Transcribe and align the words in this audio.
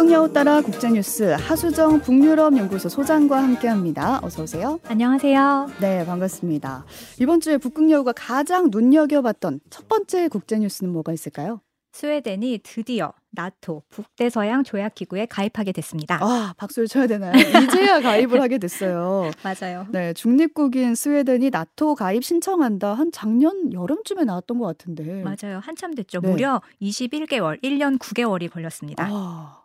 북극여우 0.00 0.32
따라 0.32 0.62
국제뉴스 0.62 1.24
하수정 1.24 2.00
북유럽 2.00 2.56
연구소 2.56 2.88
소장과 2.88 3.42
함께합니다. 3.42 4.20
어서 4.22 4.44
오세요. 4.44 4.80
안녕하세요. 4.86 5.72
네, 5.78 6.06
반갑습니다. 6.06 6.86
이번 7.20 7.40
주에 7.40 7.58
북극여우가 7.58 8.12
가장 8.16 8.68
눈여겨봤던 8.70 9.60
첫 9.68 9.88
번째 9.88 10.28
국제뉴스는 10.28 10.90
뭐가 10.90 11.12
있을까요? 11.12 11.60
스웨덴이 11.92 12.60
드디어 12.62 13.12
나토 13.32 13.82
북대서양 13.90 14.64
조약기구에 14.64 15.26
가입하게 15.26 15.72
됐습니다. 15.72 16.18
아, 16.22 16.54
박수를 16.56 16.88
쳐야 16.88 17.06
되나요? 17.06 17.32
이제야 17.34 18.00
가입을 18.00 18.40
하게 18.40 18.56
됐어요. 18.56 19.30
맞아요. 19.42 19.86
네, 19.90 20.14
중립국인 20.14 20.94
스웨덴이 20.94 21.50
나토 21.50 21.94
가입 21.94 22.24
신청한다. 22.24 22.94
한 22.94 23.10
작년 23.12 23.72
여름쯤에 23.74 24.24
나왔던 24.24 24.58
것 24.60 24.66
같은데. 24.66 25.22
맞아요. 25.22 25.60
한참 25.62 25.94
됐죠. 25.94 26.20
네. 26.22 26.30
무려 26.30 26.62
21개월, 26.80 27.62
1년 27.62 27.98
9개월이 27.98 28.50
걸렸습니다. 28.50 29.04
아, 29.06 29.56
요- 29.56 29.59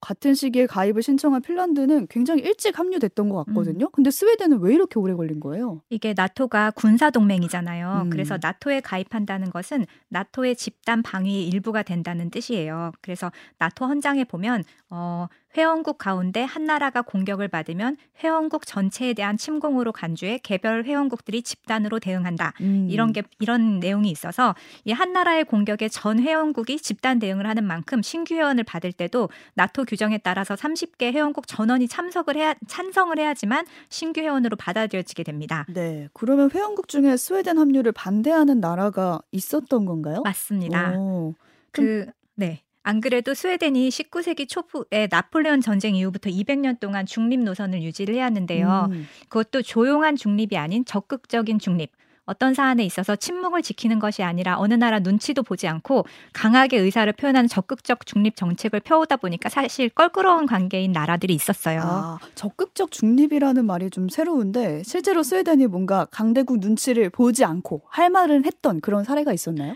같은 0.00 0.34
시기에 0.34 0.66
가입을 0.66 1.02
신청한 1.02 1.42
핀란드는 1.42 2.06
굉장히 2.08 2.42
일찍 2.42 2.78
합류됐던 2.78 3.28
것 3.28 3.44
같거든요. 3.44 3.88
근데 3.90 4.10
스웨덴은 4.10 4.60
왜 4.60 4.74
이렇게 4.74 4.98
오래 4.98 5.14
걸린 5.14 5.40
거예요? 5.40 5.80
이게 5.88 6.14
나토가 6.14 6.70
군사 6.72 7.10
동맹이잖아요. 7.10 8.02
음. 8.04 8.10
그래서 8.10 8.38
나토에 8.40 8.80
가입한다는 8.80 9.50
것은 9.50 9.86
나토의 10.08 10.56
집단 10.56 11.02
방위의 11.02 11.48
일부가 11.48 11.82
된다는 11.82 12.30
뜻이에요. 12.30 12.92
그래서 13.00 13.32
나토 13.58 13.86
헌장에 13.86 14.24
보면 14.24 14.64
어, 14.90 15.28
회원국 15.56 15.98
가운데 15.98 16.42
한 16.42 16.64
나라가 16.64 17.02
공격을 17.02 17.48
받으면 17.48 17.96
회원국 18.22 18.66
전체에 18.66 19.12
대한 19.12 19.36
침공으로 19.36 19.92
간주해 19.92 20.38
개별 20.38 20.84
회원국들이 20.84 21.42
집단으로 21.42 22.00
대응한다. 22.00 22.54
음. 22.60 22.88
이런 22.90 23.12
게 23.12 23.22
이런 23.38 23.80
내용이 23.80 24.10
있어서 24.10 24.54
이 24.84 24.94
한 24.94 25.12
나라의 25.12 25.44
공격에 25.44 25.88
전 25.88 26.20
회원국이 26.20 26.78
집단 26.78 27.18
대응을 27.18 27.46
하는 27.46 27.64
만큼 27.64 28.00
신규 28.02 28.34
회원을 28.34 28.64
받을 28.64 28.92
때도 28.92 29.28
나토 29.54 29.84
규정에 29.84 30.18
따라서 30.18 30.54
30개 30.54 31.12
회원국 31.12 31.46
전원이 31.46 31.88
참석을 31.88 32.36
해야 32.36 32.54
찬성을 32.66 33.18
해야지만 33.18 33.66
신규 33.88 34.20
회원으로 34.20 34.56
받아들여지게 34.56 35.24
됩니다. 35.24 35.66
네, 35.68 36.08
그러면 36.12 36.50
회원국 36.50 36.88
중에 36.88 37.16
스웨덴 37.16 37.58
합류를 37.58 37.92
반대하는 37.92 38.60
나라가 38.60 39.20
있었던 39.32 39.84
건가요? 39.84 40.22
맞습니다. 40.22 40.96
오, 40.96 41.34
그 41.72 42.06
네. 42.36 42.62
안 42.84 43.00
그래도 43.00 43.32
스웨덴이 43.34 43.88
19세기 43.88 44.46
초부에 44.46 45.08
나폴레온 45.10 45.62
전쟁 45.62 45.96
이후부터 45.96 46.28
200년 46.28 46.78
동안 46.78 47.06
중립 47.06 47.40
노선을 47.40 47.82
유지를 47.82 48.14
해왔는데요. 48.14 48.88
음. 48.92 49.08
그것도 49.28 49.62
조용한 49.62 50.16
중립이 50.16 50.58
아닌 50.58 50.84
적극적인 50.84 51.58
중립. 51.58 51.90
어떤 52.26 52.54
사안에 52.54 52.84
있어서 52.84 53.16
침묵을 53.16 53.62
지키는 53.62 53.98
것이 53.98 54.22
아니라 54.22 54.58
어느 54.58 54.74
나라 54.74 54.98
눈치도 54.98 55.42
보지 55.42 55.66
않고 55.68 56.06
강하게 56.32 56.78
의사를 56.78 57.10
표현하는 57.12 57.48
적극적 57.48 58.06
중립 58.06 58.36
정책을 58.36 58.80
펴오다 58.80 59.16
보니까 59.16 59.48
사실 59.48 59.88
껄끄러운 59.90 60.46
관계인 60.46 60.92
나라들이 60.92 61.34
있었어요. 61.34 61.80
아, 61.82 62.18
적극적 62.34 62.90
중립이라는 62.90 63.64
말이 63.64 63.90
좀 63.90 64.08
새로운데 64.08 64.82
실제로 64.84 65.22
스웨덴이 65.22 65.66
뭔가 65.66 66.06
강대국 66.06 66.58
눈치를 66.60 67.10
보지 67.10 67.44
않고 67.44 67.82
할 67.88 68.10
말은 68.10 68.44
했던 68.44 68.80
그런 68.80 69.04
사례가 69.04 69.32
있었나요? 69.32 69.74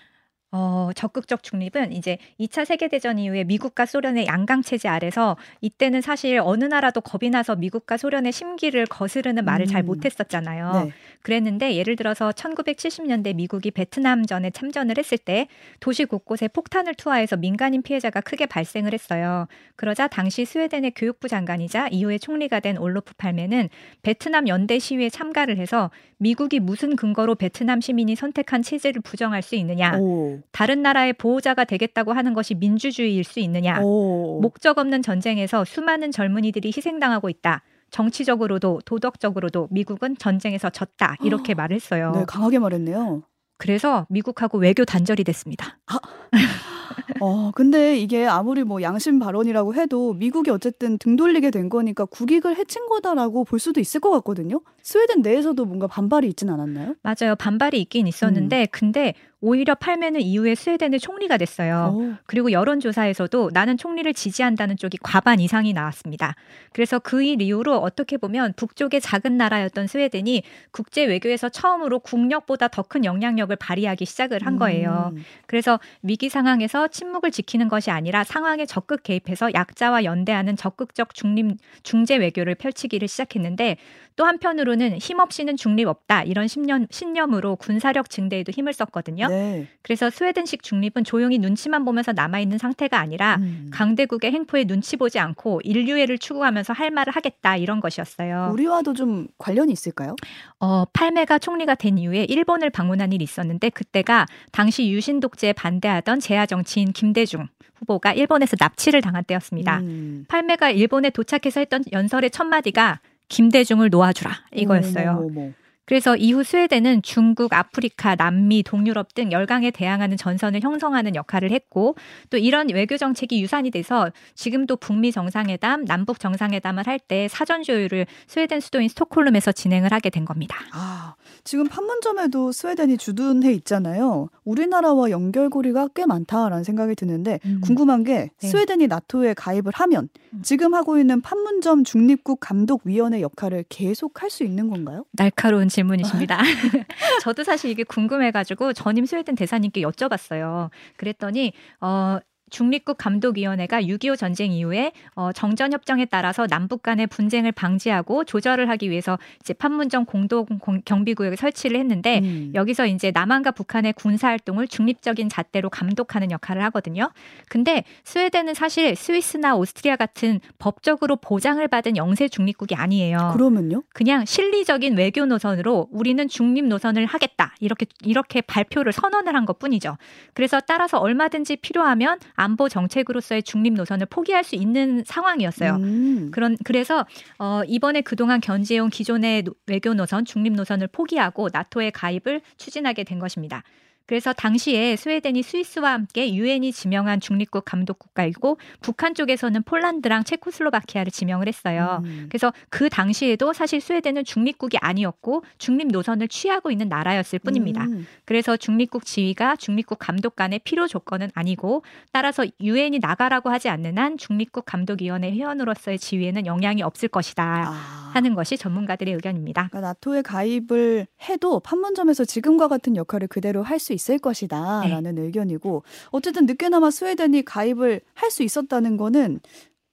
어, 0.50 0.90
적극적 0.94 1.42
중립은 1.42 1.92
이제 1.92 2.18
2차 2.40 2.64
세계대전 2.64 3.18
이후에 3.18 3.44
미국과 3.44 3.84
소련의 3.84 4.26
양강 4.26 4.62
체제 4.62 4.88
아래서 4.88 5.36
이때는 5.60 6.00
사실 6.00 6.40
어느 6.42 6.64
나라도 6.64 7.02
겁이 7.02 7.28
나서 7.30 7.54
미국과 7.54 7.98
소련의 7.98 8.32
심기를 8.32 8.86
거스르는 8.86 9.44
말을 9.44 9.66
잘 9.66 9.82
음. 9.82 9.86
못했었잖아요. 9.86 10.84
네. 10.84 10.92
그랬는데 11.22 11.74
예를 11.76 11.96
들어서 11.96 12.30
1970년대 12.30 13.34
미국이 13.34 13.70
베트남전에 13.70 14.50
참전을 14.50 14.98
했을 14.98 15.18
때 15.18 15.48
도시 15.80 16.04
곳곳에 16.04 16.48
폭탄을 16.48 16.94
투하해서 16.94 17.36
민간인 17.36 17.82
피해자가 17.82 18.20
크게 18.20 18.46
발생을 18.46 18.92
했어요. 18.92 19.46
그러자 19.76 20.08
당시 20.08 20.44
스웨덴의 20.44 20.92
교육부 20.96 21.28
장관이자 21.28 21.88
이후에 21.88 22.18
총리가 22.18 22.60
된 22.60 22.78
올로프 22.78 23.14
팔메는 23.14 23.68
베트남 24.02 24.48
연대 24.48 24.78
시위에 24.78 25.10
참가를 25.10 25.58
해서 25.58 25.90
미국이 26.18 26.60
무슨 26.60 26.96
근거로 26.96 27.34
베트남 27.34 27.80
시민이 27.80 28.16
선택한 28.16 28.62
체제를 28.62 29.02
부정할 29.02 29.42
수 29.42 29.54
있느냐, 29.56 29.96
오, 29.98 30.40
다른 30.50 30.82
나라의 30.82 31.12
보호자가 31.12 31.64
되겠다고 31.64 32.12
하는 32.12 32.34
것이 32.34 32.54
민주주의일 32.54 33.24
수 33.24 33.40
있느냐, 33.40 33.80
오. 33.80 34.40
목적 34.40 34.78
없는 34.78 35.02
전쟁에서 35.02 35.64
수많은 35.64 36.10
젊은이들이 36.10 36.72
희생당하고 36.76 37.28
있다. 37.28 37.62
정치적으로도 37.90 38.80
도덕적으로도 38.84 39.68
미국은 39.70 40.16
전쟁에서 40.18 40.70
졌다. 40.70 41.16
이렇게 41.22 41.54
말을 41.54 41.74
했어요. 41.76 42.12
네, 42.14 42.24
강하게 42.26 42.58
말했네요. 42.58 43.22
그래서 43.58 44.06
미국하고 44.08 44.58
외교 44.58 44.84
단절이 44.84 45.24
됐습니다. 45.24 45.78
어, 47.20 47.50
근데 47.52 47.98
이게 47.98 48.26
아무리 48.26 48.62
뭐 48.62 48.82
양심 48.82 49.18
발언이라고 49.18 49.74
해도 49.74 50.14
미국이 50.14 50.50
어쨌든 50.50 50.98
등 50.98 51.16
돌리게 51.16 51.50
된 51.50 51.68
거니까 51.68 52.04
국익을 52.04 52.56
해친 52.56 52.86
거다라고 52.86 53.44
볼 53.44 53.58
수도 53.58 53.80
있을 53.80 54.00
것 54.00 54.10
같거든요. 54.10 54.60
스웨덴 54.82 55.22
내에서도 55.22 55.64
뭔가 55.64 55.86
반발이 55.86 56.28
있진 56.28 56.50
않았나요? 56.50 56.94
맞아요. 57.02 57.34
반발이 57.36 57.80
있긴 57.82 58.06
있었는데 58.06 58.66
근데 58.70 59.14
오히려 59.40 59.76
팔메는 59.76 60.20
이후에 60.20 60.56
스웨덴의 60.56 60.98
총리가 60.98 61.36
됐어요. 61.36 61.92
오. 61.94 62.14
그리고 62.26 62.50
여론조사에서도 62.50 63.50
나는 63.52 63.76
총리를 63.76 64.12
지지한다는 64.12 64.76
쪽이 64.76 64.98
과반 65.00 65.38
이상이 65.38 65.72
나왔습니다. 65.72 66.34
그래서 66.72 66.98
그 66.98 67.22
일 67.22 67.40
이후로 67.42 67.76
어떻게 67.78 68.16
보면 68.16 68.54
북쪽의 68.56 69.00
작은 69.00 69.36
나라였던 69.36 69.86
스웨덴이 69.86 70.42
국제 70.72 71.04
외교에서 71.04 71.48
처음으로 71.48 72.00
국력보다 72.00 72.68
더 72.68 72.82
큰 72.88 73.04
영향력을 73.04 73.54
발휘하기 73.56 74.06
시작을 74.06 74.46
한 74.46 74.56
거예요. 74.56 75.12
음. 75.14 75.22
그래서 75.46 75.78
위기 76.02 76.30
상황에서 76.30 76.88
침묵을 76.88 77.30
지키는 77.30 77.68
것이 77.68 77.90
아니라 77.90 78.24
상황에 78.24 78.64
적극 78.66 79.02
개입해서 79.02 79.52
약자와 79.52 80.04
연대하는 80.04 80.56
적극적 80.56 81.14
중립 81.14 81.58
중재 81.82 82.16
외교를 82.16 82.54
펼치기를 82.54 83.08
시작했는데 83.08 83.76
또 84.16 84.24
한편으로는 84.24 84.96
힘없이는 84.98 85.56
중립 85.56 85.86
없다 85.86 86.22
이런 86.24 86.48
신념, 86.48 86.86
신념으로 86.90 87.56
군사력 87.56 88.08
증대에도 88.10 88.50
힘을 88.50 88.72
썼거든요. 88.72 89.27
네. 89.28 89.68
그래서 89.82 90.10
스웨덴식 90.10 90.62
중립은 90.62 91.04
조용히 91.04 91.38
눈치만 91.38 91.84
보면서 91.84 92.12
남아 92.12 92.40
있는 92.40 92.58
상태가 92.58 92.98
아니라 92.98 93.36
음. 93.40 93.70
강대국의 93.72 94.32
행포에 94.32 94.64
눈치 94.64 94.96
보지 94.96 95.18
않고 95.18 95.60
인류애를 95.64 96.18
추구하면서 96.18 96.72
할 96.72 96.90
말을 96.90 97.14
하겠다 97.14 97.56
이런 97.56 97.80
것이었어요. 97.80 98.50
우리와도 98.52 98.94
좀 98.94 99.28
관련이 99.38 99.72
있을까요? 99.72 100.16
어, 100.60 100.84
팔메가 100.92 101.38
총리가 101.38 101.74
된 101.74 101.98
이후에 101.98 102.24
일본을 102.24 102.70
방문한 102.70 103.12
일이 103.12 103.24
있었는데 103.24 103.70
그때가 103.70 104.26
당시 104.52 104.90
유신 104.90 105.20
독재에 105.20 105.52
반대하던 105.52 106.20
제야 106.20 106.46
정치인 106.46 106.92
김대중 106.92 107.48
후보가 107.74 108.12
일본에서 108.12 108.56
납치를 108.58 109.00
당한 109.00 109.24
때였습니다. 109.24 109.78
음. 109.80 110.24
팔메가 110.28 110.70
일본에 110.70 111.10
도착해서 111.10 111.60
했던 111.60 111.84
연설의 111.92 112.30
첫 112.30 112.44
마디가 112.44 113.00
김대중을 113.28 113.90
놓아주라 113.90 114.32
이거였어요. 114.52 115.10
어머, 115.10 115.18
어머, 115.20 115.40
어머. 115.40 115.52
그래서 115.88 116.16
이후 116.16 116.44
스웨덴은 116.44 117.00
중국, 117.00 117.54
아프리카, 117.54 118.14
남미, 118.14 118.62
동유럽 118.62 119.14
등 119.14 119.32
열강에 119.32 119.70
대항하는 119.70 120.18
전선을 120.18 120.60
형성하는 120.60 121.14
역할을 121.14 121.50
했고 121.50 121.96
또 122.28 122.36
이런 122.36 122.68
외교 122.68 122.98
정책이 122.98 123.40
유산이 123.40 123.70
돼서 123.70 124.10
지금도 124.34 124.76
북미 124.76 125.12
정상회담, 125.12 125.86
남북 125.86 126.20
정상회담을 126.20 126.86
할 126.86 126.98
때 127.08 127.26
사전 127.28 127.62
조율을 127.62 128.06
스웨덴 128.26 128.60
수도인 128.60 128.88
스톡홀름에서 128.90 129.52
진행을 129.52 129.92
하게 129.92 130.10
된 130.10 130.26
겁니다. 130.26 130.58
아, 130.72 131.14
지금 131.44 131.66
판문점에도 131.66 132.52
스웨덴이 132.52 132.98
주둔해 132.98 133.52
있잖아요. 133.54 134.28
우리나라와 134.44 135.10
연결고리가 135.10 135.88
꽤 135.94 136.06
많다라는 136.06 136.64
생각이 136.64 136.94
드는데 136.94 137.40
음. 137.44 137.60
궁금한 137.62 138.04
게 138.04 138.30
네. 138.40 138.48
스웨덴이 138.48 138.86
나토에 138.86 139.34
가입을 139.34 139.72
하면 139.74 140.08
음. 140.32 140.42
지금 140.42 140.74
하고 140.74 140.98
있는 140.98 141.20
판문점 141.20 141.84
중립국 141.84 142.40
감독위원회 142.40 143.20
역할을 143.20 143.64
계속 143.68 144.22
할 144.22 144.28
수 144.28 144.44
있는 144.44 144.68
건가요? 144.68 145.04
날카로운 145.12 145.68
질문이십니다. 145.68 146.38
저도 147.22 147.44
사실 147.44 147.70
이게 147.70 147.82
궁금해가지고 147.82 148.74
전임 148.74 149.06
스웨덴 149.06 149.34
대사님께 149.34 149.80
여쭤봤어요. 149.82 150.68
그랬더니 150.96 151.52
어. 151.80 152.18
중립국 152.50 152.98
감독위원회가 152.98 153.82
6.25 153.82 154.16
전쟁 154.18 154.52
이후에 154.52 154.92
어, 155.14 155.32
정전 155.32 155.72
협정에 155.72 156.04
따라서 156.06 156.46
남북 156.46 156.82
간의 156.82 157.06
분쟁을 157.06 157.52
방지하고 157.52 158.24
조절을 158.24 158.68
하기 158.70 158.90
위해서 158.90 159.18
이제 159.40 159.52
판문점 159.54 160.04
공동 160.04 160.46
공- 160.60 160.82
경비구역을 160.84 161.36
설치를 161.36 161.78
했는데 161.78 162.20
음. 162.22 162.52
여기서 162.54 162.86
이제 162.86 163.10
남한과 163.12 163.50
북한의 163.52 163.92
군사 163.94 164.28
활동을 164.28 164.68
중립적인 164.68 165.28
잣대로 165.28 165.70
감독하는 165.70 166.30
역할을 166.30 166.62
하거든요. 166.64 167.10
근데 167.48 167.84
스웨덴은 168.04 168.54
사실 168.54 168.94
스위스나 168.96 169.56
오스트리아 169.56 169.96
같은 169.96 170.40
법적으로 170.58 171.16
보장을 171.16 171.66
받은 171.68 171.96
영세 171.96 172.28
중립국이 172.28 172.74
아니에요. 172.74 173.30
그러면요? 173.34 173.82
그냥 173.92 174.24
실리적인 174.24 174.96
외교 174.96 175.24
노선으로 175.26 175.88
우리는 175.90 176.28
중립 176.28 176.64
노선을 176.66 177.06
하겠다 177.06 177.54
이렇게 177.60 177.86
이렇게 178.02 178.40
발표를 178.40 178.92
선언을 178.92 179.34
한 179.34 179.44
것뿐이죠. 179.44 179.96
그래서 180.34 180.60
따라서 180.60 180.98
얼마든지 180.98 181.56
필요하면 181.56 182.18
안보 182.38 182.68
정책으로서의 182.68 183.42
중립 183.42 183.74
노선을 183.74 184.06
포기할 184.06 184.44
수 184.44 184.54
있는 184.54 185.02
상황이었어요. 185.04 185.74
음. 185.76 186.30
그런 186.30 186.56
그래서 186.64 187.04
어, 187.38 187.62
이번에 187.66 188.00
그동안 188.00 188.40
견지해온 188.40 188.90
기존의 188.90 189.42
노- 189.42 189.54
외교 189.66 189.92
노선, 189.92 190.24
중립 190.24 190.52
노선을 190.54 190.86
포기하고 190.88 191.48
나토의 191.52 191.90
가입을 191.92 192.40
추진하게 192.56 193.02
된 193.04 193.18
것입니다. 193.18 193.62
그래서 194.08 194.32
당시에 194.32 194.96
스웨덴이 194.96 195.42
스위스와 195.42 195.92
함께 195.92 196.34
유엔이 196.34 196.72
지명한 196.72 197.20
중립국 197.20 197.66
감독 197.66 197.98
국가이고 197.98 198.56
북한 198.80 199.14
쪽에서는 199.14 199.62
폴란드랑 199.64 200.24
체코슬로바키아를 200.24 201.12
지명을 201.12 201.46
했어요. 201.46 202.02
음. 202.06 202.26
그래서 202.30 202.50
그 202.70 202.88
당시에도 202.88 203.52
사실 203.52 203.82
스웨덴은 203.82 204.24
중립국이 204.24 204.78
아니었고 204.78 205.44
중립 205.58 205.88
노선을 205.88 206.28
취하고 206.28 206.70
있는 206.70 206.88
나라였을 206.88 207.38
뿐입니다. 207.38 207.84
음. 207.84 208.06
그래서 208.24 208.56
중립국 208.56 209.04
지위가 209.04 209.56
중립국 209.56 209.98
감독 209.98 210.36
간의 210.36 210.60
필요 210.60 210.88
조건은 210.88 211.30
아니고 211.34 211.82
따라서 212.10 212.46
유엔이 212.62 213.00
나가라고 213.00 213.50
하지 213.50 213.68
않는 213.68 213.98
한 213.98 214.16
중립국 214.16 214.64
감독위원회 214.64 215.32
회원으로서의 215.32 215.98
지위에는 215.98 216.46
영향이 216.46 216.82
없을 216.82 217.08
것이다 217.08 217.44
아. 217.66 218.07
하는 218.18 218.34
것이 218.34 218.56
전문가들의 218.58 219.14
의견입니다. 219.14 219.68
그러니까 219.68 219.80
나토에 219.88 220.22
가입을 220.22 221.06
해도 221.28 221.60
판문점에서 221.60 222.24
지금과 222.24 222.66
같은 222.68 222.96
역할을 222.96 223.28
그대로 223.28 223.62
할 223.62 223.78
수 223.78 223.92
있을 223.92 224.18
것이다라는 224.18 225.14
네. 225.14 225.22
의견이고 225.22 225.84
어쨌든 226.10 226.46
늦게나마 226.46 226.90
스웨덴이 226.90 227.42
가입을 227.44 228.00
할 228.14 228.30
수 228.30 228.42
있었다는 228.42 228.96
거는 228.96 229.38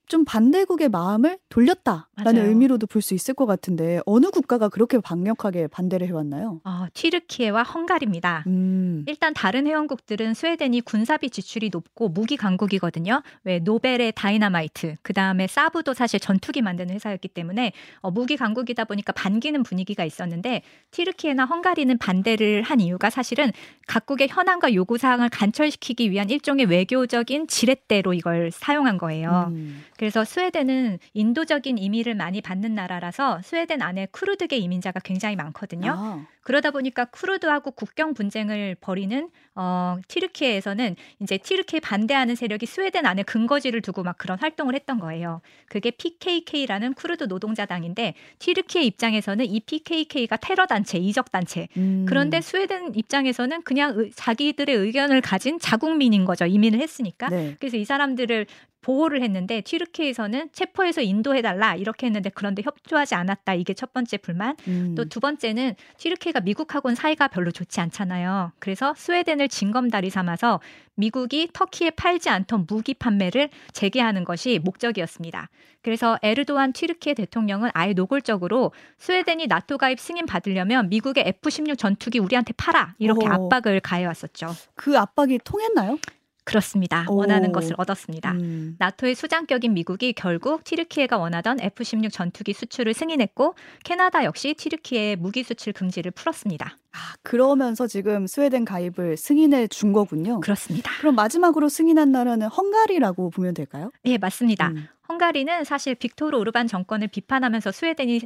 좀 0.07 0.23
반대국의 0.25 0.89
마음을 0.89 1.37
돌렸다라는 1.49 2.05
맞아요. 2.23 2.49
의미로도 2.49 2.87
볼 2.87 3.01
수 3.01 3.13
있을 3.13 3.33
것 3.35 3.45
같은데 3.45 3.99
어느 4.05 4.31
국가가 4.31 4.67
그렇게 4.67 4.99
강력하게 4.99 5.67
반대를 5.67 6.07
해왔나요? 6.07 6.59
어, 6.63 6.85
튀르키예와 6.93 7.61
헝가리입니다. 7.63 8.43
음. 8.47 9.03
일단 9.07 9.33
다른 9.33 9.67
회원국들은 9.67 10.33
스웨덴이 10.33 10.81
군사비 10.81 11.29
지출이 11.29 11.69
높고 11.71 12.09
무기 12.09 12.35
강국이거든요. 12.35 13.21
왜 13.43 13.59
노벨의 13.59 14.13
다이나마이트, 14.15 14.95
그 15.03 15.13
다음에 15.13 15.45
사브도 15.47 15.93
사실 15.93 16.19
전투기 16.19 16.61
만드는 16.63 16.95
회사였기 16.95 17.27
때문에 17.27 17.73
어, 17.99 18.09
무기 18.11 18.37
강국이다 18.37 18.85
보니까 18.85 19.13
반기는 19.13 19.61
분위기가 19.61 20.03
있었는데 20.03 20.63
튀르키예나 20.91 21.45
헝가리는 21.45 21.95
반대를 21.99 22.63
한 22.63 22.79
이유가 22.79 23.09
사실은 23.11 23.51
각국의 23.87 24.29
현안과 24.29 24.73
요구 24.73 24.97
사항을 24.97 25.29
간철시키기 25.29 26.09
위한 26.11 26.29
일종의 26.29 26.65
외교적인 26.65 27.47
지렛대로 27.47 28.13
이걸 28.13 28.49
사용한 28.51 28.97
거예요. 28.97 29.51
음. 29.53 29.83
그래서 29.97 30.23
스웨덴은 30.25 30.99
인도적인 31.13 31.77
이미를 31.77 32.15
많이 32.15 32.41
받는 32.41 32.75
나라라서 32.75 33.41
스웨덴 33.43 33.81
안에 33.81 34.07
쿠르드계 34.11 34.57
이민자가 34.57 34.99
굉장히 34.99 35.35
많거든요. 35.35 35.93
아. 35.97 36.27
그러다 36.41 36.69
보니까 36.69 37.05
쿠르드하고 37.05 37.71
국경 37.71 38.13
분쟁을 38.13 38.75
벌이는 38.79 39.29
어, 39.55 39.95
티르키예에서는 40.07 40.95
이제 41.19 41.37
티르키에 41.39 41.79
반대하는 41.79 42.35
세력이 42.35 42.67
스웨덴 42.67 43.05
안에 43.07 43.23
근거지를 43.23 43.81
두고 43.81 44.03
막 44.03 44.17
그런 44.19 44.37
활동을 44.39 44.75
했던 44.75 44.99
거예요. 44.99 45.41
그게 45.67 45.89
PKK라는 45.91 46.93
쿠르드 46.93 47.23
노동자당인데 47.23 48.13
티르키예 48.39 48.83
입장에서는 48.83 49.43
이 49.45 49.59
PKK가 49.61 50.37
테러 50.37 50.67
단체, 50.67 50.99
이적 50.99 51.31
단체. 51.31 51.67
음. 51.77 52.05
그런데 52.07 52.41
스웨덴 52.41 52.93
입장에서는 52.93 53.63
그냥 53.63 53.93
의- 53.97 54.11
자기들의 54.15 54.75
의견을 54.75 55.21
가진 55.21 55.57
자국민인 55.57 56.25
거죠. 56.25 56.45
이민을 56.45 56.79
했으니까. 56.79 57.29
네. 57.29 57.55
그래서 57.59 57.77
이 57.77 57.85
사람들을 57.85 58.45
보호를 58.85 59.23
했는데 59.23 59.61
튀르키에서는 59.61 60.49
체포해서 60.51 61.01
인도해달라 61.01 61.75
이렇게 61.75 62.05
했는데 62.05 62.29
그런데 62.29 62.61
협조하지 62.63 63.15
않았다 63.15 63.55
이게 63.55 63.73
첫 63.73 63.93
번째 63.93 64.17
불만 64.17 64.55
음. 64.67 64.93
또두 64.93 65.19
번째는 65.19 65.73
튀르키가 65.97 66.41
미국하고는 66.41 66.95
사이가 66.95 67.29
별로 67.29 67.49
좋지 67.49 67.81
않잖아요 67.81 68.51
그래서 68.59 68.93
스웨덴을 68.95 69.49
징검다리 69.49 70.11
삼아서 70.11 70.59
미국이 70.93 71.49
터키에 71.51 71.89
팔지 71.89 72.29
않던 72.29 72.67
무기 72.69 72.93
판매를 72.93 73.49
재개하는 73.73 74.23
것이 74.23 74.59
목적이었습니다 74.63 75.49
그래서 75.81 76.19
에르도안 76.21 76.73
튀르키예 76.73 77.15
대통령은 77.15 77.71
아예 77.73 77.93
노골적으로 77.93 78.71
스웨덴이 78.99 79.47
나토 79.47 79.79
가입 79.79 79.99
승인 79.99 80.27
받으려면 80.27 80.89
미국의 80.89 81.23
F-16 81.27 81.79
전투기 81.79 82.19
우리한테 82.19 82.53
팔아 82.55 82.93
이렇게 82.99 83.27
오. 83.27 83.31
압박을 83.31 83.79
가해왔었죠 83.79 84.55
그 84.75 84.95
압박이 84.95 85.39
통했나요? 85.43 85.97
그렇습니다 86.45 87.05
오. 87.09 87.17
원하는 87.17 87.51
것을 87.51 87.73
얻었습니다 87.77 88.31
음. 88.31 88.75
나토의 88.79 89.15
수장격인 89.15 89.73
미국이 89.73 90.13
결국 90.13 90.63
티르키예가 90.63 91.17
원하던 91.17 91.59
F-16 91.59 92.11
전투기 92.11 92.53
수출을 92.53 92.93
승인했고 92.93 93.55
캐나다 93.83 94.23
역시 94.23 94.53
티르키예의 94.53 95.15
무기 95.17 95.43
수출 95.43 95.73
금지를 95.73 96.11
풀었습니다. 96.11 96.77
아, 96.91 96.97
그러면서 97.23 97.87
지금 97.87 98.25
스웨덴 98.25 98.63
가입을 98.63 99.17
승인해 99.17 99.67
준 99.67 99.91
거군요. 99.91 100.39
그렇습니다. 100.39 100.91
그럼 100.99 101.15
마지막으로 101.15 101.67
승인한 101.67 102.11
나라는 102.11 102.47
헝가리라고 102.47 103.29
보면 103.31 103.53
될까요? 103.53 103.91
예, 104.05 104.17
맞습니다. 104.17 104.69
음. 104.69 104.87
헝가리는 105.09 105.63
사실 105.63 105.95
빅토르 105.95 106.37
오르반 106.37 106.67
정권을 106.67 107.07
비판하면서 107.07 107.71
스웨덴이 107.71 108.21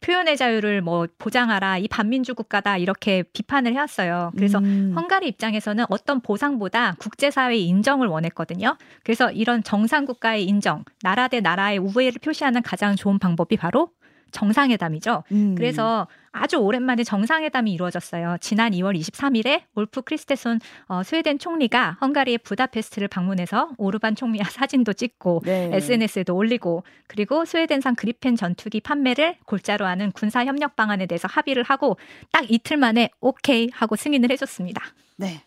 표현의 0.00 0.36
자유를 0.36 0.82
뭐 0.82 1.06
보장하라 1.18 1.78
이 1.78 1.88
반민주 1.88 2.34
국가다 2.34 2.76
이렇게 2.76 3.22
비판을 3.22 3.72
해왔어요. 3.74 4.32
그래서 4.36 4.58
음. 4.58 4.94
헝가리 4.96 5.28
입장에서는 5.28 5.84
어떤 5.88 6.20
보상보다 6.20 6.94
국제사회의 6.98 7.66
인정을 7.66 8.08
원했거든요. 8.08 8.76
그래서 9.02 9.30
이런 9.30 9.62
정상 9.62 10.04
국가의 10.04 10.44
인정, 10.44 10.84
나라 11.02 11.28
대 11.28 11.40
나라의 11.40 11.78
우애를 11.78 12.20
표시하는 12.22 12.62
가장 12.62 12.96
좋은 12.96 13.18
방법이 13.18 13.56
바로 13.56 13.90
정상회담이죠. 14.34 15.24
음. 15.32 15.54
그래서 15.54 16.06
아주 16.32 16.56
오랜만에 16.56 17.04
정상회담이 17.04 17.72
이루어졌어요. 17.72 18.36
지난 18.40 18.72
2월 18.72 18.98
23일에 18.98 19.62
올프 19.74 20.02
크리스테손 20.02 20.60
어, 20.88 21.02
스웨덴 21.04 21.38
총리가 21.38 21.98
헝가리의 22.00 22.38
부다페스트를 22.38 23.08
방문해서 23.08 23.70
오르반 23.78 24.16
총리와 24.16 24.44
사진도 24.50 24.92
찍고 24.92 25.42
네. 25.44 25.70
SNS에도 25.72 26.34
올리고 26.34 26.82
그리고 27.06 27.44
스웨덴산 27.44 27.94
그리펜 27.94 28.36
전투기 28.36 28.80
판매를 28.80 29.36
골자로 29.46 29.86
하는 29.86 30.10
군사 30.12 30.44
협력 30.44 30.76
방안에 30.76 31.06
대해서 31.06 31.28
합의를 31.30 31.62
하고 31.62 31.96
딱 32.32 32.44
이틀 32.50 32.76
만에 32.76 33.10
오케이 33.20 33.68
하고 33.72 33.94
승인을 33.94 34.30
해줬습니다. 34.32 34.82
네. 35.16 35.40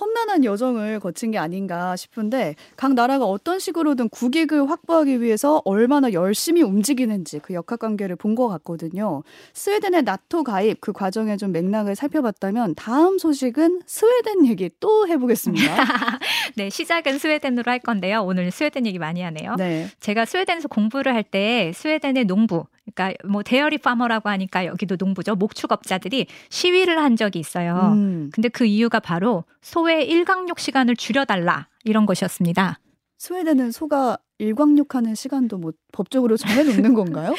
험난한 0.00 0.44
여정을 0.44 0.98
거친 1.00 1.30
게 1.30 1.38
아닌가 1.38 1.94
싶은데 1.96 2.54
각 2.76 2.94
나라가 2.94 3.24
어떤 3.24 3.58
식으로든 3.58 4.08
국익을 4.08 4.68
확보하기 4.68 5.20
위해서 5.20 5.62
얼마나 5.64 6.12
열심히 6.12 6.62
움직이는지 6.62 7.38
그 7.38 7.54
역학 7.54 7.78
관계를 7.78 8.16
본 8.16 8.34
것 8.34 8.48
같거든요. 8.48 9.22
스웨덴의 9.52 10.02
나토 10.02 10.42
가입 10.42 10.80
그 10.80 10.92
과정의 10.92 11.38
좀 11.38 11.52
맥락을 11.52 11.94
살펴봤다면 11.94 12.74
다음 12.74 13.18
소식은 13.18 13.82
스웨덴 13.86 14.44
얘기 14.46 14.70
또 14.80 15.06
해보겠습니다. 15.06 15.76
네, 16.56 16.68
시작은 16.70 17.18
스웨덴으로 17.18 17.70
할 17.70 17.78
건데요. 17.78 18.22
오늘 18.24 18.50
스웨덴 18.50 18.86
얘기 18.86 18.98
많이 18.98 19.22
하네요. 19.22 19.54
네. 19.56 19.86
제가 20.00 20.24
스웨덴에서 20.24 20.66
공부를 20.68 21.14
할 21.14 21.24
때 21.24 21.72
스웨덴의 21.74 22.24
농부, 22.26 22.64
그러니까 22.92 23.16
뭐 23.26 23.42
dairy 23.42 23.78
farmer라고 23.78 24.28
하니까 24.28 24.66
여기도 24.66 24.96
농부죠. 24.98 25.34
목축업자들이 25.36 26.26
시위를 26.50 26.98
한 26.98 27.16
적이 27.16 27.38
있어요. 27.40 27.92
음, 27.94 28.30
근데 28.32 28.48
그 28.48 28.64
이유가 28.64 29.00
바로 29.00 29.44
소의 29.62 30.08
일광욕 30.08 30.58
시간을 30.58 30.96
줄여달라 30.96 31.68
이런 31.84 32.06
것이었습니다. 32.06 32.78
스웨덴은 33.18 33.70
소가 33.72 34.18
일광욕하는 34.38 35.14
시간도 35.14 35.58
뭐 35.58 35.72
법적으로 35.92 36.36
정해놓는 36.36 36.92
건가요? 36.94 37.34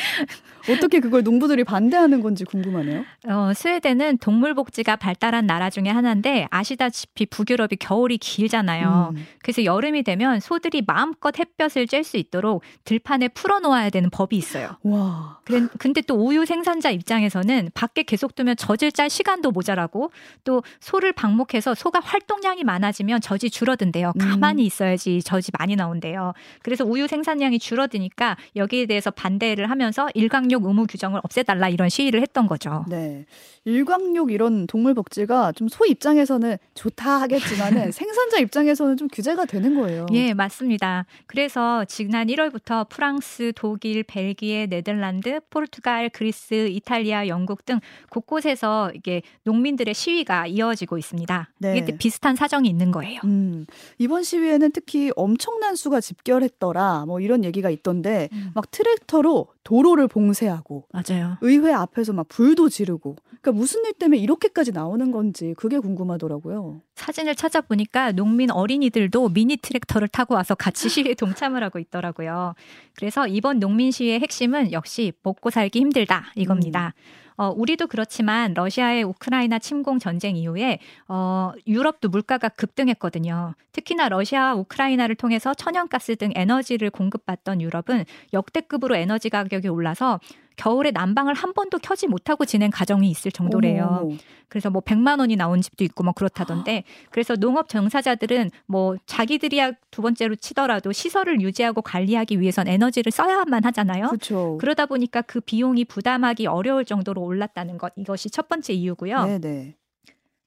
어떻게 0.71 1.01
그걸 1.01 1.23
농부들이 1.23 1.63
반대하는 1.65 2.21
건지 2.21 2.45
궁금하네요. 2.45 3.03
어, 3.27 3.51
스웨덴은 3.53 4.19
동물 4.19 4.53
복지가 4.55 4.95
발달한 4.95 5.45
나라 5.45 5.69
중에 5.69 5.89
하나인데 5.89 6.47
아시다시피 6.49 7.25
북유럽이 7.25 7.75
겨울이 7.79 8.17
길잖아요. 8.17 9.13
음. 9.15 9.25
그래서 9.43 9.65
여름이 9.65 10.03
되면 10.03 10.39
소들이 10.39 10.81
마음껏 10.87 11.37
햇볕을 11.37 11.85
쬐 11.87 12.03
수 12.05 12.15
있도록 12.17 12.61
들판에 12.85 13.27
풀어놓아야 13.29 13.89
되는 13.89 14.09
법이 14.09 14.37
있어요. 14.37 14.77
와. 14.83 15.39
그래- 15.43 15.67
근데 15.77 16.01
또 16.01 16.15
우유 16.15 16.45
생산자 16.45 16.91
입장에서는 16.91 17.71
밖에 17.73 18.03
계속 18.03 18.35
두면 18.35 18.55
젖을 18.55 18.91
짤 18.93 19.09
시간도 19.09 19.51
모자라고 19.51 20.11
또 20.45 20.63
소를 20.79 21.11
방목해서 21.13 21.75
소가 21.75 21.99
활동량이 21.99 22.63
많아지면 22.63 23.19
젖이 23.21 23.49
줄어든대요. 23.51 24.13
음. 24.15 24.29
가만히 24.29 24.65
있어야지 24.65 25.21
젖이 25.21 25.45
많이 25.59 25.75
나온대요. 25.75 26.33
그래서 26.63 26.84
우유 26.85 27.07
생산량이 27.07 27.59
줄어드니까 27.59 28.37
여기에 28.55 28.85
대해서 28.87 29.11
반대를 29.11 29.69
하면서 29.69 30.07
일광욕 30.13 30.65
의무 30.65 30.87
규정을 30.87 31.19
없애달라 31.23 31.69
이런 31.69 31.89
시위를 31.89 32.21
했던 32.21 32.47
거죠. 32.47 32.85
네. 32.89 33.25
일광욕 33.65 34.31
이런 34.31 34.67
동물 34.67 34.93
복지가 34.93 35.51
좀 35.51 35.65
소 35.75 35.85
입장에서는 35.85 36.57
좋다 36.73 37.21
하겠지만은 37.21 37.91
생산자 37.91 38.37
입장에서는 38.39 38.95
좀 38.95 39.07
규제가 39.09 39.45
되는 39.45 39.75
거예요. 39.75 40.05
예, 40.13 40.33
맞습니다. 40.33 41.05
그래서 41.27 41.83
지난 41.85 42.27
1월부터 42.27 42.87
프랑스, 42.87 43.51
독일, 43.55 44.03
벨기에, 44.03 44.67
네덜란드, 44.67 45.39
포르투갈, 45.49 46.11
그리스, 46.11 46.67
이탈리아, 46.69 47.27
영국 47.27 47.65
등 47.65 47.79
곳곳에서 48.09 48.91
이게 48.95 49.21
농민들의 49.43 49.93
시위가 49.93 50.47
이어지고 50.47 50.97
있습니다. 50.97 51.49
네. 51.57 51.77
이게 51.77 51.97
비슷한 51.97 52.35
사정이 52.35 52.69
있는 52.69 52.91
거예요. 52.91 53.19
음, 53.25 53.65
이번 53.97 54.23
시위에는 54.23 54.71
특히 54.71 55.11
엄청난 55.15 55.75
수가 55.75 55.99
집결했더라, 55.99 56.74
뭐 57.07 57.19
이런 57.19 57.43
얘기가 57.43 57.69
있던데, 57.69 58.29
음. 58.33 58.51
막 58.53 58.69
트랙터로 58.71 59.47
도로를 59.63 60.07
봉쇄하고 60.07 60.85
맞아요. 60.93 61.37
의회 61.41 61.73
앞에서 61.73 62.13
막 62.13 62.27
불도 62.29 62.69
지르고 62.69 63.15
그러니까 63.41 63.51
무슨 63.51 63.83
일 63.85 63.93
때문에 63.93 64.19
이렇게까지 64.19 64.71
나오는 64.71 65.11
건지 65.11 65.53
그게 65.57 65.79
궁금하더라고요. 65.79 66.81
사진을 66.95 67.35
찾아보니까 67.35 68.11
농민 68.11 68.51
어린이들도 68.51 69.29
미니 69.29 69.57
트랙터를 69.57 70.07
타고 70.07 70.35
와서 70.35 70.55
같이 70.55 70.87
시위에 70.87 71.13
동참을 71.17 71.63
하고 71.63 71.79
있더라고요. 71.79 72.53
그래서 72.95 73.27
이번 73.27 73.59
농민 73.59 73.91
시위의 73.91 74.19
핵심은 74.19 74.71
역시 74.71 75.13
먹고 75.23 75.49
살기 75.49 75.79
힘들다 75.79 76.31
이겁니다. 76.35 76.93
음. 76.95 77.24
어, 77.37 77.49
우리도 77.55 77.87
그렇지만 77.87 78.53
러시아의 78.53 79.03
우크라이나 79.03 79.59
침공 79.59 79.99
전쟁 79.99 80.35
이후에 80.37 80.79
어, 81.07 81.51
유럽도 81.67 82.09
물가가 82.09 82.49
급등했거든요. 82.49 83.55
특히나 83.71 84.09
러시아와 84.09 84.55
우크라이나를 84.55 85.15
통해서 85.15 85.53
천연가스 85.53 86.15
등 86.15 86.31
에너지를 86.35 86.89
공급받던 86.89 87.61
유럽은 87.61 88.05
역대급으로 88.33 88.95
에너지 88.95 89.29
가격이 89.29 89.67
올라서 89.67 90.19
겨울에 90.55 90.91
난방을 90.91 91.33
한 91.33 91.53
번도 91.53 91.79
켜지 91.79 92.07
못하고 92.07 92.45
지낸 92.45 92.71
가정이 92.71 93.09
있을 93.09 93.31
정도래요. 93.31 93.99
어머. 94.01 94.15
그래서 94.47 94.69
뭐 94.69 94.81
100만 94.81 95.19
원이 95.19 95.35
나온 95.35 95.61
집도 95.61 95.83
있고 95.83 96.03
뭐 96.03 96.13
그렇다던데 96.13 96.83
그래서 97.11 97.35
농업 97.35 97.67
종사자들은 97.67 98.51
뭐 98.67 98.95
자기들이야 99.05 99.73
두 99.91 100.01
번째로 100.01 100.35
치더라도 100.35 100.91
시설을 100.91 101.41
유지하고 101.41 101.81
관리하기 101.81 102.39
위해선 102.39 102.67
에너지를 102.67 103.11
써야만 103.11 103.65
하잖아요. 103.65 104.09
그쵸. 104.09 104.57
그러다 104.59 104.85
보니까 104.85 105.21
그 105.21 105.39
비용이 105.41 105.85
부담하기 105.85 106.47
어려울 106.47 106.85
정도로 106.85 107.21
올랐다는 107.21 107.77
것 107.77 107.93
이것이 107.95 108.29
첫 108.29 108.47
번째 108.47 108.73
이유고요. 108.73 109.25
네네. 109.25 109.75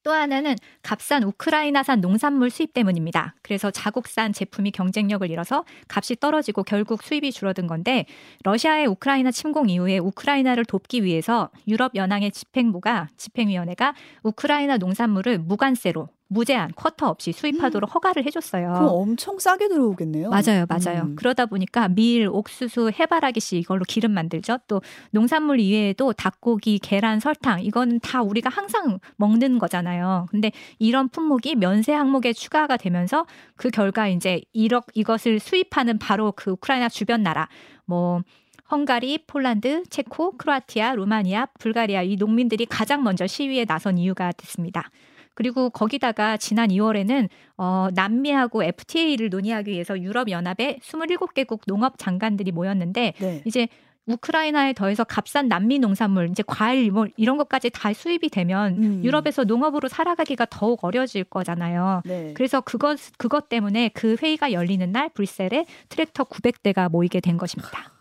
또 0.08 0.14
하나는 0.14 0.56
값싼 0.82 1.22
우크라이나산 1.22 2.00
농산물 2.00 2.48
수입 2.48 2.72
때문입니다. 2.72 3.34
그래서 3.42 3.70
자국산 3.70 4.32
제품이 4.32 4.70
경쟁력을 4.70 5.30
잃어서 5.30 5.66
값이 5.86 6.16
떨어지고 6.18 6.62
결국 6.62 7.02
수입이 7.02 7.30
줄어든 7.30 7.66
건데 7.66 8.06
러시아의 8.42 8.86
우크라이나 8.86 9.30
침공 9.30 9.68
이후에 9.68 9.98
우크라이나를 9.98 10.64
돕기 10.64 11.04
위해서 11.04 11.50
유럽 11.66 11.94
연항의 11.94 12.30
집행부가 12.30 13.08
집행위원회가 13.18 13.92
우크라이나 14.22 14.78
농산물을 14.78 15.40
무관세로 15.40 16.08
무제한 16.28 16.72
쿼터 16.72 17.08
없이 17.08 17.32
수입하도록 17.32 17.88
음. 17.88 17.92
허가를 17.92 18.24
해줬어요. 18.26 18.72
그럼 18.74 18.88
엄청 18.88 19.38
싸게 19.38 19.68
들어오겠네요. 19.68 20.30
맞아요, 20.30 20.66
맞아요. 20.68 21.02
음. 21.04 21.16
그러다 21.16 21.46
보니까 21.46 21.88
밀, 21.88 22.28
옥수수, 22.28 22.92
해바라기 22.98 23.40
씨 23.40 23.58
이걸로 23.58 23.84
기름 23.88 24.12
만들죠. 24.12 24.58
또 24.68 24.82
농산물 25.10 25.58
이외에도 25.60 26.12
닭고기, 26.12 26.78
계란, 26.80 27.18
설탕 27.18 27.62
이건 27.62 28.00
다 28.00 28.22
우리가 28.22 28.50
항상 28.50 29.00
먹는 29.16 29.58
거잖아요. 29.58 30.26
근데 30.30 30.52
이런 30.78 31.08
품목이 31.08 31.56
면세 31.56 31.92
항목에 31.92 32.32
추가가 32.32 32.76
되면서 32.76 33.26
그 33.56 33.70
결과 33.70 34.08
이제 34.08 34.42
1억 34.54 34.84
이것을 34.94 35.40
수입하는 35.40 35.98
바로 35.98 36.32
그 36.36 36.52
우크라이나 36.52 36.88
주변 36.88 37.22
나라 37.22 37.48
뭐 37.86 38.22
헝가리, 38.70 39.24
폴란드, 39.26 39.84
체코, 39.88 40.36
크로아티아, 40.36 40.94
루마니아, 40.94 41.46
불가리아 41.58 42.02
이 42.02 42.16
농민들이 42.16 42.66
가장 42.66 43.02
먼저 43.02 43.26
시위에 43.26 43.64
나선 43.64 43.96
이유가 43.96 44.30
됐습니다. 44.32 44.90
그리고 45.38 45.70
거기다가 45.70 46.36
지난 46.36 46.70
2월에는 46.70 47.28
어, 47.58 47.86
남미하고 47.94 48.64
FTA를 48.64 49.30
논의하기 49.30 49.70
위해서 49.70 49.96
유럽 50.00 50.32
연합에 50.32 50.80
27개국 50.82 51.60
농업 51.68 51.96
장관들이 51.96 52.50
모였는데 52.50 53.14
네. 53.16 53.42
이제 53.44 53.68
우크라이나에 54.06 54.72
더해서 54.72 55.04
값싼 55.04 55.46
남미 55.46 55.78
농산물, 55.78 56.28
이제 56.30 56.42
과일 56.44 56.90
뭐 56.90 57.06
이런 57.16 57.36
것까지 57.36 57.70
다 57.70 57.92
수입이 57.92 58.30
되면 58.30 58.82
음. 58.82 59.04
유럽에서 59.04 59.44
농업으로 59.44 59.86
살아가기가 59.86 60.48
더욱 60.50 60.82
어려질 60.82 61.22
거잖아요. 61.22 62.02
네. 62.04 62.32
그래서 62.34 62.60
그것 62.60 62.98
그것 63.16 63.48
때문에 63.48 63.90
그 63.90 64.16
회의가 64.20 64.50
열리는 64.50 64.90
날 64.90 65.08
브뤼셀에 65.10 65.66
트랙터 65.88 66.24
900대가 66.24 66.90
모이게 66.90 67.20
된 67.20 67.36
것입니다. 67.36 67.92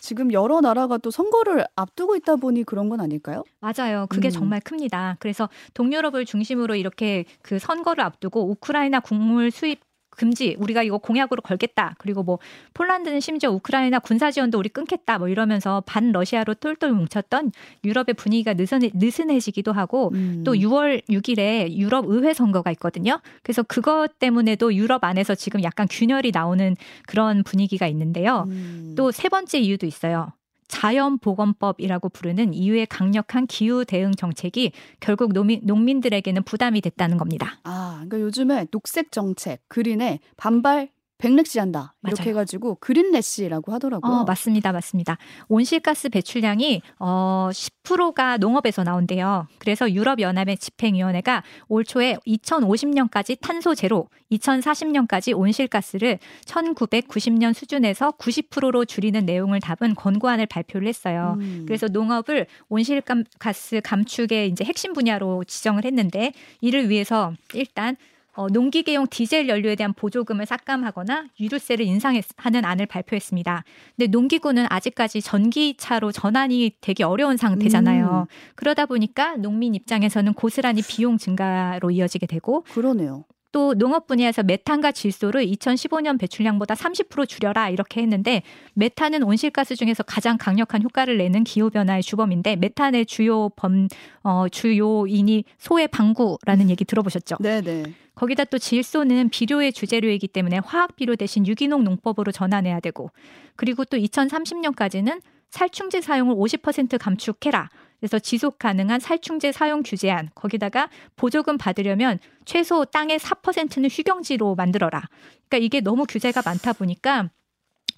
지금 0.00 0.32
여러 0.32 0.60
나라가 0.60 0.98
또 0.98 1.10
선거를 1.10 1.64
앞두고 1.76 2.16
있다 2.16 2.36
보니 2.36 2.64
그런 2.64 2.88
건 2.88 3.00
아닐까요? 3.00 3.44
맞아요. 3.60 4.06
그게 4.08 4.28
음. 4.28 4.30
정말 4.30 4.60
큽니다. 4.60 5.16
그래서 5.20 5.48
동유럽을 5.74 6.24
중심으로 6.24 6.74
이렇게 6.74 7.24
그 7.42 7.58
선거를 7.58 8.02
앞두고 8.04 8.50
우크라이나 8.50 9.00
국물 9.00 9.50
수입 9.50 9.80
금지 10.20 10.54
우리가 10.58 10.82
이거 10.82 10.98
공약으로 10.98 11.40
걸겠다. 11.40 11.94
그리고 11.96 12.22
뭐 12.22 12.38
폴란드는 12.74 13.20
심지어 13.20 13.50
우크라이나 13.52 14.00
군사 14.00 14.30
지원도 14.30 14.58
우리 14.58 14.68
끊겠다. 14.68 15.18
뭐 15.18 15.28
이러면서 15.28 15.82
반 15.86 16.12
러시아로 16.12 16.52
똘똘 16.54 16.92
뭉쳤던 16.92 17.52
유럽의 17.84 18.14
분위기가 18.18 18.52
느슨해, 18.52 18.90
느슨해지기도 18.92 19.72
하고 19.72 20.10
음. 20.12 20.42
또 20.44 20.52
6월 20.52 21.02
6일에 21.08 21.72
유럽 21.72 22.04
의회 22.06 22.34
선거가 22.34 22.70
있거든요. 22.72 23.18
그래서 23.42 23.62
그것 23.62 24.18
때문에도 24.18 24.74
유럽 24.74 25.04
안에서 25.04 25.34
지금 25.34 25.62
약간 25.62 25.88
균열이 25.88 26.32
나오는 26.34 26.76
그런 27.06 27.42
분위기가 27.42 27.86
있는데요. 27.86 28.44
음. 28.48 28.92
또세 28.98 29.30
번째 29.30 29.58
이유도 29.58 29.86
있어요 29.86 30.32
자연보건법이라고 30.70 32.08
부르는 32.08 32.54
이후의 32.54 32.86
강력한 32.86 33.46
기후 33.46 33.84
대응 33.84 34.12
정책이 34.12 34.72
결국 35.00 35.32
농민, 35.32 35.60
농민들에게는 35.64 36.44
부담이 36.44 36.80
됐다는 36.80 37.18
겁니다. 37.18 37.60
아, 37.64 38.04
그러니까 38.08 38.20
요즘에 38.20 38.66
녹색 38.70 39.12
정책, 39.12 39.60
그린에 39.68 40.20
반발 40.36 40.88
백렉시한다 41.20 41.94
이렇게 42.04 42.22
맞아요. 42.22 42.30
해가지고 42.30 42.76
그린래시라고 42.80 43.72
하더라고요. 43.72 44.12
어, 44.12 44.24
맞습니다, 44.24 44.72
맞습니다. 44.72 45.18
온실가스 45.48 46.08
배출량이 46.08 46.82
어, 46.98 47.50
10%가 47.52 48.38
농업에서 48.38 48.82
나온대요. 48.82 49.46
그래서 49.58 49.90
유럽 49.92 50.20
연합의 50.20 50.56
집행위원회가 50.56 51.42
올 51.68 51.84
초에 51.84 52.16
2050년까지 52.26 53.38
탄소 53.40 53.74
제로, 53.74 54.08
2040년까지 54.32 55.36
온실가스를 55.36 56.18
1990년 56.46 57.52
수준에서 57.52 58.12
90%로 58.12 58.84
줄이는 58.84 59.26
내용을 59.26 59.60
담은 59.60 59.94
권고안을 59.94 60.46
발표를 60.46 60.88
했어요. 60.88 61.36
음. 61.40 61.64
그래서 61.66 61.86
농업을 61.88 62.46
온실가스 62.68 63.80
감축의 63.84 64.48
이제 64.48 64.64
핵심 64.64 64.92
분야로 64.92 65.44
지정을 65.44 65.84
했는데 65.84 66.32
이를 66.60 66.88
위해서 66.88 67.34
일단 67.54 67.96
어, 68.40 68.48
농기계용 68.48 69.06
디젤 69.10 69.50
연료에 69.50 69.74
대한 69.74 69.92
보조금을 69.92 70.46
삭감하거나 70.46 71.26
유류세를 71.38 71.84
인상하는 71.84 72.64
안을 72.64 72.86
발표했습니다. 72.86 73.64
근데 73.96 74.06
농기구는 74.06 74.64
아직까지 74.70 75.20
전기차로 75.20 76.10
전환이 76.10 76.72
되기 76.80 77.02
어려운 77.02 77.36
상태잖아요. 77.36 78.26
음. 78.26 78.34
그러다 78.54 78.86
보니까 78.86 79.36
농민 79.36 79.74
입장에서는 79.74 80.32
고스란히 80.32 80.80
비용 80.80 81.18
증가로 81.18 81.90
이어지게 81.90 82.26
되고 82.26 82.62
그러네요. 82.72 83.24
또 83.52 83.74
농업 83.74 84.06
분야에서 84.06 84.42
메탄과 84.42 84.92
질소를 84.92 85.44
2015년 85.46 86.18
배출량보다 86.18 86.74
30% 86.74 87.28
줄여라 87.28 87.70
이렇게 87.70 88.00
했는데 88.00 88.42
메탄은 88.74 89.22
온실가스 89.22 89.76
중에서 89.76 90.02
가장 90.02 90.38
강력한 90.38 90.82
효과를 90.82 91.18
내는 91.18 91.44
기후 91.44 91.70
변화의 91.70 92.02
주범인데 92.02 92.56
메탄의 92.56 93.06
주요 93.06 93.48
범 93.50 93.88
어, 94.22 94.48
주요인이 94.48 95.44
소의 95.58 95.88
방구라는 95.88 96.70
얘기 96.70 96.84
들어보셨죠? 96.84 97.36
네, 97.40 97.60
네. 97.60 97.82
거기다 98.14 98.44
또 98.44 98.58
질소는 98.58 99.30
비료의 99.30 99.72
주재료이기 99.72 100.28
때문에 100.28 100.58
화학 100.64 100.94
비료 100.96 101.16
대신 101.16 101.46
유기농 101.46 101.84
농법으로 101.84 102.32
전환해야 102.32 102.80
되고 102.80 103.10
그리고 103.56 103.84
또 103.84 103.96
2030년까지는 103.96 105.22
살충제 105.50 106.00
사용을 106.00 106.34
50% 106.34 106.98
감축해라. 106.98 107.68
그래서 108.00 108.18
지속 108.18 108.58
가능한 108.58 108.98
살충제 109.00 109.52
사용 109.52 109.82
규제안 109.82 110.30
거기다가 110.34 110.88
보조금 111.16 111.58
받으려면 111.58 112.18
최소 112.44 112.84
땅의 112.84 113.18
4%는 113.18 113.88
휴경지로 113.90 114.54
만들어라. 114.54 115.02
그러니까 115.48 115.64
이게 115.64 115.80
너무 115.80 116.04
규제가 116.06 116.42
많다 116.44 116.72
보니까 116.72 117.30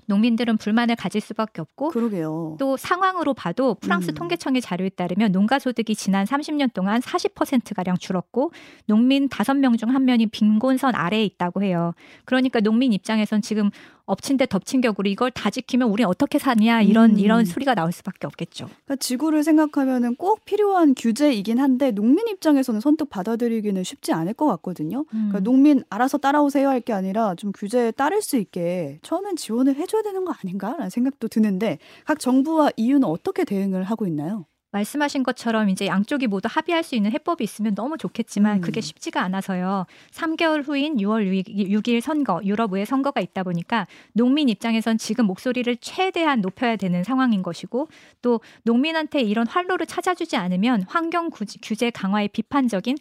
농민들은 0.06 0.56
불만을 0.56 0.96
가질 0.96 1.20
수밖에 1.20 1.60
없고 1.60 1.90
그러게요. 1.90 2.56
또 2.58 2.76
상황으로 2.76 3.34
봐도 3.34 3.74
프랑스 3.74 4.10
음. 4.10 4.14
통계청의 4.14 4.60
자료에 4.60 4.88
따르면 4.88 5.30
농가 5.32 5.58
소득이 5.58 5.94
지난 5.94 6.24
30년 6.26 6.72
동안 6.72 7.00
40% 7.00 7.74
가량 7.74 7.96
줄었고 7.96 8.52
농민 8.86 9.28
5명 9.28 9.78
중 9.78 9.90
한 9.90 10.04
명이 10.04 10.26
빈곤선 10.26 10.94
아래에 10.94 11.24
있다고 11.24 11.62
해요. 11.62 11.92
그러니까 12.24 12.60
농민 12.60 12.92
입장에선 12.92 13.42
지금 13.42 13.70
엎친 14.06 14.36
데 14.36 14.46
덮친 14.46 14.80
격으로 14.80 15.08
이걸 15.08 15.30
다 15.30 15.50
지키면 15.50 15.88
우리 15.88 16.04
어떻게 16.04 16.38
사냐 16.38 16.82
이런 16.82 17.12
음. 17.12 17.18
이런 17.18 17.44
소리가 17.44 17.74
나올 17.74 17.92
수밖에 17.92 18.26
없겠죠. 18.26 18.66
그러니까 18.66 18.96
지구를 18.96 19.42
생각하면은 19.44 20.16
꼭 20.16 20.44
필요한 20.44 20.94
규제이긴 20.94 21.58
한데 21.58 21.90
농민 21.92 22.26
입장에서는 22.28 22.80
선뜻 22.80 23.08
받아들이기는 23.10 23.82
쉽지 23.84 24.12
않을 24.12 24.34
것 24.34 24.46
같거든요. 24.46 25.04
그러니까 25.04 25.16
음. 25.16 25.28
그러니까 25.28 25.40
농민 25.50 25.82
알아서 25.90 26.18
따라오세요 26.18 26.68
할 26.68 26.82
게 26.82 26.92
아니라 26.92 27.36
좀 27.36 27.52
규제에 27.52 27.92
따를 27.92 28.20
수 28.22 28.36
있게 28.36 28.98
처음엔 29.02 29.36
지원을 29.36 29.76
해줘야 29.76 30.02
되는 30.02 30.24
거 30.24 30.34
아닌가라는 30.42 30.90
생각도 30.90 31.28
드는데 31.28 31.78
각 32.04 32.18
정부와 32.18 32.70
이유는 32.76 33.04
어떻게 33.06 33.44
대응을 33.44 33.84
하고 33.84 34.06
있나요? 34.06 34.46
말씀하신 34.72 35.22
것처럼 35.22 35.68
이제 35.68 35.86
양쪽이 35.86 36.26
모두 36.26 36.48
합의할 36.50 36.82
수 36.82 36.94
있는 36.94 37.12
해법이 37.12 37.44
있으면 37.44 37.74
너무 37.74 37.96
좋겠지만 37.98 38.58
음. 38.58 38.60
그게 38.60 38.80
쉽지가 38.80 39.22
않아서요. 39.22 39.86
3개월 40.10 40.66
후인 40.66 40.96
6월 40.96 41.46
6일 41.46 42.00
선거, 42.00 42.40
유럽의 42.42 42.86
선거가 42.86 43.20
있다 43.20 43.42
보니까 43.42 43.86
농민 44.12 44.48
입장에선 44.48 44.98
지금 44.98 45.26
목소리를 45.26 45.76
최대한 45.76 46.40
높여야 46.40 46.76
되는 46.76 47.04
상황인 47.04 47.42
것이고 47.42 47.88
또 48.22 48.40
농민한테 48.64 49.20
이런 49.20 49.46
활로를 49.46 49.86
찾아주지 49.86 50.36
않으면 50.36 50.84
환경 50.88 51.30
규제 51.62 51.90
강화에 51.90 52.28
비판적인 52.28 52.96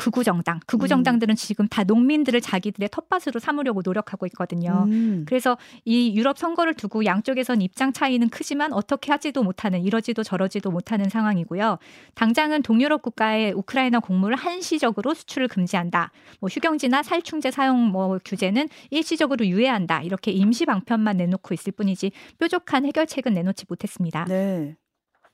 극우 0.00 0.24
정당, 0.24 0.60
극우 0.66 0.88
정당들은 0.88 1.36
지금 1.36 1.68
다 1.68 1.84
농민들을 1.84 2.40
자기들의 2.40 2.88
텃밭으로 2.90 3.38
삼으려고 3.38 3.82
노력하고 3.84 4.24
있거든요. 4.26 4.86
음. 4.88 5.26
그래서 5.28 5.58
이 5.84 6.16
유럽 6.16 6.38
선거를 6.38 6.72
두고 6.74 7.04
양쪽에선 7.04 7.60
입장 7.60 7.92
차이는 7.92 8.30
크지만 8.30 8.72
어떻게 8.72 9.12
하지도 9.12 9.42
못하는 9.42 9.82
이러지도 9.82 10.22
저러지도 10.22 10.70
못하는 10.70 11.10
상황이고요. 11.10 11.78
당장은 12.14 12.62
동유럽 12.62 13.02
국가의 13.02 13.52
우크라이나 13.52 14.00
곡물을 14.00 14.36
한시적으로 14.36 15.12
수출을 15.12 15.48
금지한다. 15.48 16.10
뭐 16.40 16.48
휴경지나 16.48 17.02
살충제 17.02 17.50
사용 17.50 17.88
뭐 17.88 18.18
규제는 18.24 18.68
일시적으로 18.90 19.46
유예한다. 19.46 20.00
이렇게 20.02 20.30
임시 20.30 20.64
방편만 20.64 21.18
내놓고 21.18 21.52
있을 21.52 21.72
뿐이지 21.72 22.12
뾰족한 22.38 22.86
해결책은 22.86 23.34
내놓지 23.34 23.66
못했습니다. 23.68 24.24
네. 24.24 24.76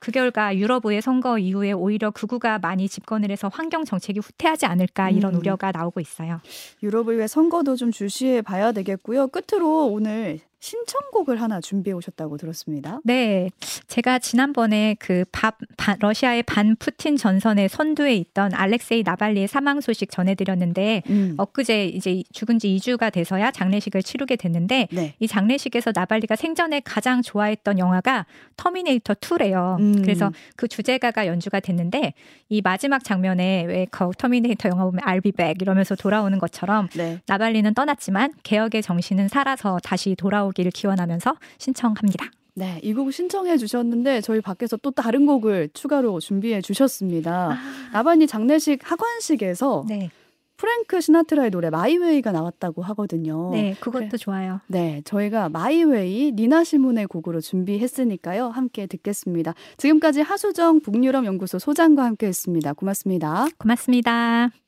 그 0.06 0.12
결과 0.12 0.56
유럽의 0.56 1.02
선거 1.02 1.36
이후에 1.36 1.72
오히려 1.72 2.12
극우가 2.12 2.60
많이 2.60 2.88
집권을 2.88 3.32
해서 3.32 3.50
환경 3.52 3.84
정책이 3.84 4.20
후퇴하지 4.20 4.64
않을까 4.64 5.10
이런 5.10 5.34
음. 5.34 5.40
우려가 5.40 5.72
나오고 5.72 5.98
있어요. 5.98 6.40
유럽의회 6.80 7.26
선거도 7.26 7.74
좀 7.74 7.90
주시해 7.90 8.42
봐야 8.42 8.70
되겠고요. 8.70 9.26
끝으로 9.26 9.88
오늘 9.88 10.38
신청곡을 10.60 11.40
하나 11.40 11.60
준비해 11.60 11.94
오셨다고 11.94 12.38
들었습니다. 12.38 13.00
네, 13.04 13.50
제가 13.86 14.18
지난번에 14.18 14.96
그 14.98 15.24
밥, 15.30 15.58
바- 15.76 15.96
러시아의 16.00 16.42
반 16.44 16.76
푸틴 16.76 17.16
전선의 17.16 17.68
선두에 17.68 18.14
있던 18.16 18.52
알렉세이 18.54 19.02
나발니의 19.04 19.48
사망 19.48 19.80
소식 19.80 20.10
전해드렸는데 20.10 21.02
음. 21.10 21.34
엊그제 21.38 21.86
이제 21.86 22.22
죽은 22.32 22.58
지 22.58 22.68
2주가 22.76 23.12
돼서야 23.12 23.50
장례식을 23.50 24.02
치르게 24.02 24.36
됐는데 24.36 24.88
네. 24.90 25.14
이 25.20 25.26
장례식에서 25.28 25.92
나발니가 25.94 26.36
생전에 26.36 26.80
가장 26.80 27.22
좋아했던 27.22 27.78
영화가 27.78 28.26
터미네이터 28.56 29.14
2래요. 29.14 29.78
음. 29.78 30.02
그래서 30.02 30.32
그 30.56 30.66
주제가가 30.68 31.26
연주가 31.26 31.60
됐는데 31.60 32.14
이 32.48 32.60
마지막 32.62 33.04
장면에 33.04 33.64
왜 33.66 33.86
그 33.90 34.10
터미네이터 34.18 34.68
영화 34.70 34.84
보면 34.84 35.00
I'll 35.04 35.22
be 35.22 35.32
back 35.32 35.56
이러면서 35.60 35.94
돌아오는 35.94 36.36
것처럼 36.38 36.88
네. 36.96 37.20
나발니는 37.26 37.72
떠났지만 37.74 38.32
개혁의 38.42 38.82
정신은 38.82 39.28
살아서 39.28 39.78
다시 39.82 40.14
돌아오 40.16 40.45
기를 40.50 40.70
기원하면서 40.70 41.34
신청합니다. 41.58 42.26
네, 42.54 42.80
이 42.82 42.94
곡 42.94 43.12
신청해 43.12 43.58
주셨는데 43.58 44.22
저희 44.22 44.40
밖에서 44.40 44.76
또 44.78 44.90
다른 44.90 45.26
곡을 45.26 45.68
추가로 45.74 46.20
준비해 46.20 46.62
주셨습니다. 46.62 47.58
나발니 47.92 48.26
장례식 48.26 48.80
하관식에서 48.90 49.84
네, 49.86 50.10
프랭크 50.56 51.02
시나트라의 51.02 51.50
노래 51.50 51.68
My 51.68 51.87
Way가 51.87 52.32
나왔다고 52.32 52.80
하거든요. 52.80 53.50
네, 53.52 53.74
그것도 53.78 54.06
그래. 54.08 54.16
좋아요. 54.16 54.60
네, 54.68 55.02
저희가 55.04 55.50
My 55.50 55.83
Way 55.83 56.32
니나 56.32 56.64
시몬의 56.64 57.06
곡으로 57.06 57.42
준비했으니까요. 57.42 58.48
함께 58.48 58.86
듣겠습니다. 58.86 59.52
지금까지 59.76 60.22
하수정 60.22 60.80
북유럽 60.80 61.26
연구소 61.26 61.58
소장과 61.58 62.04
함께 62.04 62.26
했습니다. 62.26 62.72
고맙습니다. 62.72 63.48
고맙습니다. 63.58 64.65